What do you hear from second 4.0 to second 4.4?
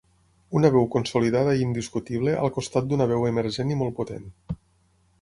potent.